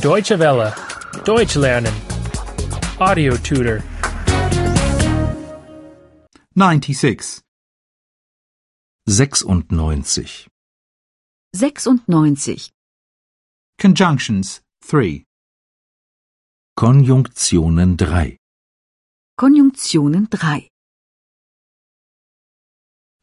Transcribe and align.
Deutsche 0.00 0.38
Welle. 0.38 0.74
Deutsch 1.24 1.56
lernen. 1.56 1.94
Audio 2.98 3.36
tutor. 3.36 3.82
96. 6.54 7.42
96. 9.06 10.48
96. 11.54 12.70
Conjunctions 13.78 14.60
3. 14.82 15.24
Konjunktionen 16.76 17.96
3. 17.98 18.36
Konjunktionen 19.38 20.26
3. 20.30 20.68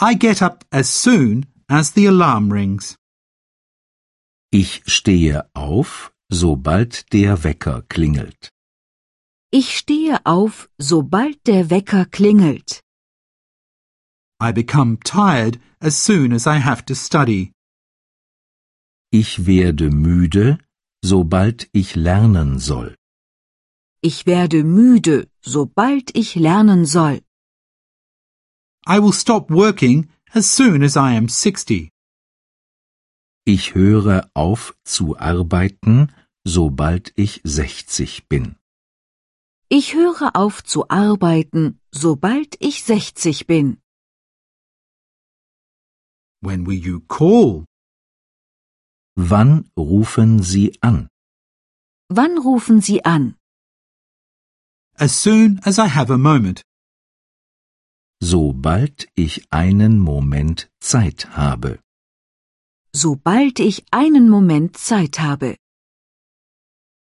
I 0.00 0.14
get 0.14 0.42
up 0.42 0.64
as 0.70 0.88
soon 0.88 1.46
as 1.68 1.92
the 1.92 2.06
alarm 2.06 2.52
rings. 2.52 2.97
Ich 4.50 4.82
stehe 4.86 5.46
auf, 5.54 6.10
sobald 6.30 7.12
der 7.12 7.44
Wecker 7.44 7.82
klingelt. 7.82 8.50
Ich 9.50 9.76
stehe 9.76 10.24
auf, 10.24 10.70
sobald 10.78 11.46
der 11.46 11.68
Wecker 11.68 12.06
klingelt. 12.06 12.80
I 14.40 14.52
become 14.52 14.98
tired 15.04 15.60
as 15.80 16.02
soon 16.02 16.32
as 16.32 16.46
I 16.46 16.60
have 16.60 16.82
to 16.86 16.94
study. 16.94 17.52
Ich 19.10 19.46
werde 19.46 19.90
müde, 19.90 20.58
sobald 21.04 21.68
ich 21.72 21.94
lernen 21.94 22.58
soll. 22.58 22.94
Ich 24.00 24.24
werde 24.24 24.64
müde, 24.64 25.28
sobald 25.42 26.16
ich 26.16 26.36
lernen 26.36 26.86
soll. 26.86 27.20
I 28.86 28.98
will 28.98 29.12
stop 29.12 29.50
working 29.50 30.08
as 30.32 30.46
soon 30.56 30.82
as 30.82 30.96
I 30.96 31.16
am 31.16 31.28
60. 31.28 31.90
Ich 33.54 33.74
höre 33.74 34.30
auf 34.34 34.76
zu 34.84 35.18
arbeiten, 35.18 36.12
sobald 36.44 37.14
ich 37.16 37.40
60 37.44 38.28
bin. 38.28 38.56
Ich 39.70 39.94
höre 39.94 40.36
auf 40.36 40.62
zu 40.62 40.90
arbeiten, 40.90 41.80
sobald 41.90 42.56
ich 42.60 42.84
60 42.84 43.46
bin. 43.46 43.80
When 46.42 46.66
will 46.66 46.78
you 46.78 47.00
call? 47.00 47.64
Wann 49.16 49.70
rufen 49.78 50.42
Sie 50.42 50.76
an? 50.82 51.08
Wann 52.10 52.36
rufen 52.36 52.82
Sie 52.82 53.06
an? 53.06 53.34
As 54.94 55.22
soon 55.22 55.58
as 55.64 55.78
I 55.78 55.88
have 55.88 56.12
a 56.12 56.18
moment. 56.18 56.60
Sobald 58.20 59.08
ich 59.14 59.50
einen 59.50 60.00
Moment 60.00 60.68
Zeit 60.80 61.30
habe. 61.34 61.80
Sobald 62.94 63.60
ich 63.60 63.84
einen 63.90 64.28
Moment 64.28 64.76
Zeit 64.76 65.20
habe. 65.20 65.56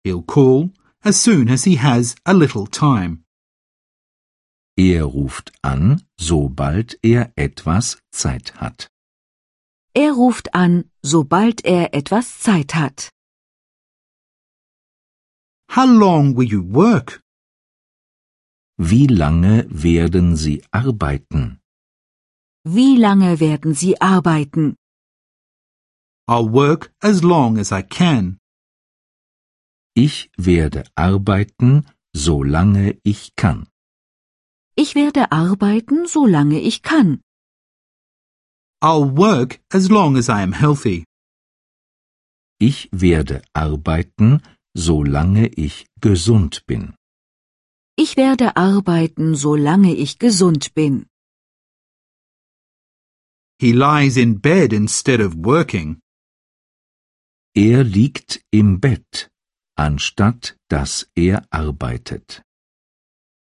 He'll 0.03 0.23
call 0.25 0.71
as 1.01 1.23
soon 1.23 1.49
as 1.49 1.63
he 1.63 1.77
has 1.79 2.15
a 2.25 2.33
little 2.33 2.67
time. 2.67 3.23
Er 4.77 5.03
ruft 5.05 5.53
an, 5.61 6.01
sobald 6.19 6.99
er 7.01 7.31
etwas 7.35 7.99
Zeit 8.11 8.55
hat. 8.59 8.89
Er 9.93 10.11
ruft 10.13 10.53
an, 10.53 10.89
sobald 11.01 11.63
er 11.63 11.93
etwas 11.93 12.39
Zeit 12.39 12.75
hat. 12.75 13.09
How 15.69 15.85
long 15.85 16.35
will 16.35 16.47
you 16.47 16.61
work? 16.73 17.21
Wie 18.77 19.07
lange 19.07 19.65
werden 19.69 20.35
Sie 20.35 20.63
arbeiten? 20.71 21.61
Wie 22.65 22.97
lange 22.97 23.39
werden 23.39 23.73
Sie 23.73 24.01
arbeiten? 24.01 24.75
I'll 26.27 26.49
work 26.49 26.91
as 27.01 27.23
long 27.23 27.57
as 27.59 27.71
I 27.71 27.83
can. 27.83 28.39
Ich 29.95 30.29
werde 30.37 30.83
arbeiten, 30.95 31.85
solange 32.15 32.97
ich 33.03 33.35
kann. 33.35 33.67
Ich 34.75 34.95
werde 34.95 35.31
arbeiten, 35.31 36.07
solange 36.07 36.59
ich 36.59 36.81
kann. 36.81 37.21
I'll 38.81 39.05
work 39.15 39.59
as 39.71 39.89
long 39.89 40.17
as 40.17 40.27
I 40.27 40.41
am 40.41 40.51
healthy. 40.53 41.05
Ich 42.59 42.89
werde 42.91 43.41
arbeiten, 43.53 44.41
solange 44.75 45.47
ich 45.47 45.85
gesund 46.01 46.65
bin. 46.65 46.95
Ich 47.97 48.17
werde 48.17 48.57
arbeiten, 48.57 49.35
solange 49.35 49.93
ich 49.95 50.19
gesund 50.19 50.73
bin. 50.73 51.05
He 53.59 53.71
lies 53.71 54.17
in 54.17 54.39
bed 54.41 54.73
instead 54.73 55.21
of 55.21 55.35
working. 55.35 56.01
Er 57.57 57.85
liegt 57.85 58.41
im 58.51 58.81
Bett, 58.81 59.31
anstatt 59.77 60.57
dass 60.67 61.07
er 61.15 61.47
arbeitet. 61.51 62.43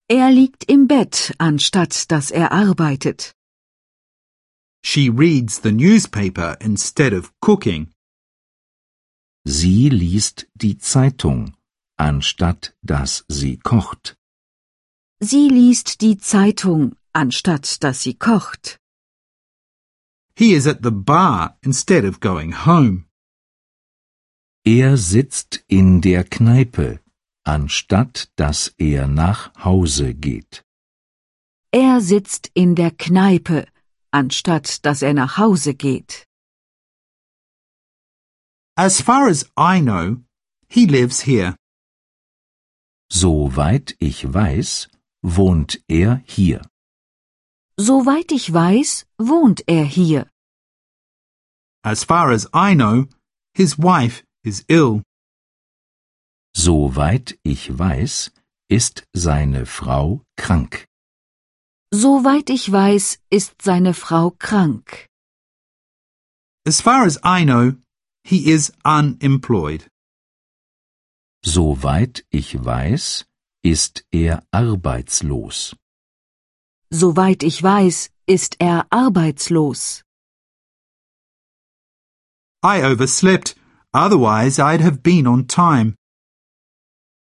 Er 0.06 0.30
liegt 0.30 0.64
im 0.64 0.86
Bett, 0.86 1.34
anstatt 1.38 2.10
dass 2.10 2.30
er 2.30 2.52
arbeitet. 2.52 3.32
She 4.84 5.08
reads 5.08 5.62
the 5.62 5.72
newspaper 5.72 6.58
instead 6.60 7.14
of 7.14 7.32
cooking. 7.40 7.90
Sie 9.44 9.88
liest 9.88 10.46
die 10.54 10.76
Zeitung, 10.76 11.56
anstatt 11.96 12.74
dass 12.82 13.24
sie 13.28 13.56
kocht. 13.60 14.18
Sie 15.20 15.48
liest 15.48 16.02
die 16.02 16.18
Zeitung, 16.18 16.96
anstatt 17.14 17.82
dass 17.82 18.02
sie 18.02 18.14
kocht. 18.14 18.78
He 20.36 20.52
is 20.52 20.66
at 20.66 20.80
the 20.82 20.90
bar 20.90 21.56
instead 21.62 22.04
of 22.04 22.20
going 22.20 22.66
home. 22.66 23.06
Er 24.64 24.96
sitzt 24.96 25.64
in 25.66 26.00
der 26.00 26.22
Kneipe, 26.22 27.00
anstatt 27.44 28.30
dass 28.36 28.68
er 28.78 29.08
nach 29.08 29.52
Hause 29.64 30.14
geht. 30.14 30.64
Er 31.72 32.00
sitzt 32.00 32.48
in 32.54 32.76
der 32.76 32.92
Kneipe, 32.92 33.66
anstatt 34.12 34.84
dass 34.86 35.02
er 35.02 35.14
nach 35.14 35.36
Hause 35.36 35.74
geht. 35.74 36.28
As 38.76 39.00
far 39.00 39.26
as 39.26 39.50
I 39.58 39.80
know, 39.80 40.22
he 40.68 40.86
lives 40.86 41.22
here. 41.26 41.56
Soweit 43.10 43.96
ich 43.98 44.32
weiß, 44.32 44.88
wohnt 45.22 45.82
er 45.88 46.22
hier. 46.24 46.62
Soweit 47.76 48.30
ich 48.30 48.52
weiß, 48.52 49.06
wohnt 49.18 49.64
er 49.66 49.84
hier. 49.84 50.30
As 51.82 52.04
far 52.04 52.30
as 52.30 52.48
I 52.54 52.76
know, 52.76 53.08
his 53.54 53.76
wife 53.76 54.22
is 54.44 54.64
ill. 54.68 55.02
Soweit 56.54 57.38
ich 57.42 57.78
weiß, 57.78 58.30
ist 58.68 59.04
seine 59.12 59.66
Frau 59.66 60.22
krank. 60.36 60.86
Soweit 61.94 62.50
ich 62.50 62.70
weiß, 62.70 63.18
ist 63.30 63.62
seine 63.62 63.94
Frau 63.94 64.30
krank. 64.30 65.08
As 66.66 66.80
far 66.80 67.04
as 67.04 67.18
I 67.24 67.44
know, 67.44 67.76
he 68.24 68.50
is 68.50 68.72
unemployed. 68.84 69.88
Soweit 71.44 72.24
ich 72.30 72.54
weiß, 72.64 73.26
ist 73.64 74.04
er 74.10 74.44
arbeitslos. 74.52 75.76
Soweit 76.90 77.42
ich 77.42 77.62
weiß, 77.62 78.10
ist 78.26 78.56
er 78.60 78.86
arbeitslos. 78.90 80.04
I 82.64 82.84
overslept, 82.84 83.56
otherwise 83.92 84.58
I'd 84.58 84.80
have 84.80 85.02
been 85.02 85.26
on 85.26 85.46
time. 85.46 85.94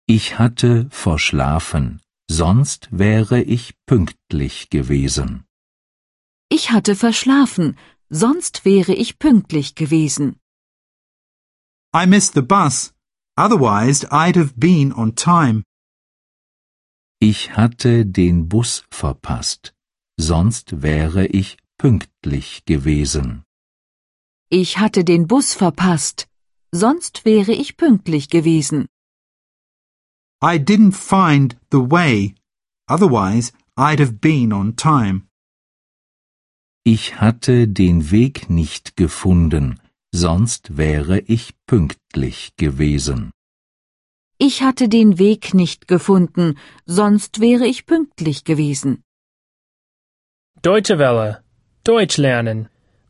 Ich 0.08 0.38
hatte 0.38 0.88
verschlafen, 0.90 2.02
sonst 2.30 2.90
wäre 2.92 3.42
ich 3.42 3.74
pünktlich 3.86 4.70
gewesen. 4.70 5.46
Ich 6.50 6.72
hatte 6.72 6.96
verschlafen, 6.96 7.78
sonst 8.10 8.66
wäre 8.66 8.94
ich 8.94 9.18
pünktlich 9.18 9.76
gewesen. 9.76 10.40
I 11.96 12.06
missed 12.06 12.34
the 12.34 12.42
bus, 12.42 12.94
otherwise 13.38 14.06
I'd 14.12 14.38
have 14.38 14.54
been 14.56 14.94
on 14.94 15.16
time. 15.16 15.64
Ich 17.20 17.56
hatte 17.56 18.06
den 18.06 18.50
Bus 18.50 18.84
verpasst, 18.92 19.74
sonst 20.18 20.82
wäre 20.82 21.26
ich 21.28 21.58
pünktlich 21.78 22.66
gewesen. 22.66 23.44
Ich 24.50 24.78
hatte 24.78 25.04
den 25.04 25.28
Bus 25.28 25.54
verpasst, 25.54 26.28
sonst 26.74 27.24
wäre 27.24 27.54
ich 27.54 27.78
pünktlich 27.78 28.30
gewesen. 28.30 28.88
I 30.44 30.58
didn't 30.58 30.94
find 30.94 31.56
the 31.72 31.90
way, 31.90 32.36
otherwise 32.90 33.54
I'd 33.78 34.00
have 34.00 34.20
been 34.20 34.52
on 34.52 34.76
time. 34.76 35.28
Ich 36.84 37.22
hatte 37.22 37.68
den 37.68 38.12
Weg 38.12 38.50
nicht 38.50 38.98
gefunden, 38.98 39.80
sonst 40.12 40.76
wäre 40.76 41.20
ich 41.20 41.54
pünktlich 41.66 42.56
gewesen. 42.58 43.32
Ich 44.38 44.64
hatte 44.64 44.90
den 44.90 45.18
Weg 45.18 45.54
nicht 45.54 45.88
gefunden, 45.88 46.58
sonst 46.86 47.40
wäre 47.40 47.66
ich 47.68 47.86
pünktlich 47.86 48.44
gewesen. 48.44 49.04
Deutsche 50.62 50.98
Welle. 50.98 51.44
Deutsch 51.84 52.18
lernen. 52.18 52.68